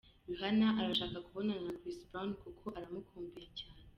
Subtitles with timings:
[0.29, 3.79] Rihanna arashaka kubonana na Chris Brown kuko aramukumbuye cyane.